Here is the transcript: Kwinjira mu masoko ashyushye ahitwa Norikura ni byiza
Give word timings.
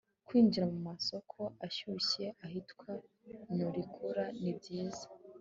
Kwinjira 0.27 0.65
mu 0.73 0.79
masoko 0.89 1.39
ashyushye 1.65 2.25
ahitwa 2.45 2.89
Norikura 3.57 4.23
ni 4.41 4.51
byiza 4.57 5.05